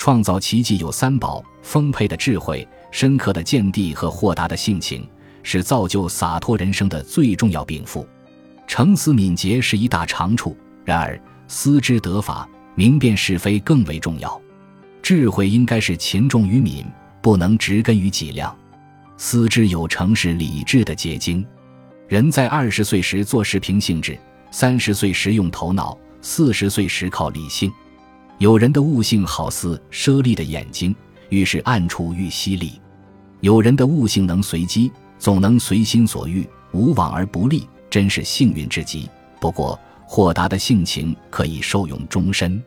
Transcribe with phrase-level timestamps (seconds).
[0.00, 5.06] 创造奇迹有三宝：丰沛的智慧、深刻的见地和豁达的性情，
[5.42, 8.08] 是造就洒脱人生的最重要禀赋。
[8.66, 14.40] 诚思敏捷是一大长处，然而思之得法、明辨是非更为重要。
[15.02, 16.86] 智慧应该是勤重于敏，
[17.20, 18.56] 不能植根于己量。
[19.18, 21.46] 思之有成是理智的结晶。
[22.08, 24.18] 人在二十岁时做事凭性质，
[24.50, 27.70] 三十岁时用头脑，四十岁时靠理性。
[28.40, 30.96] 有人的悟性好似猞猁的眼睛，
[31.28, 32.80] 遇事暗处愈犀利；
[33.40, 39.10] 有人的悟性能随机，总能随心所欲，无往而不利，真是幸运之极。
[39.42, 42.58] 不过，豁达的性情可以受用终身。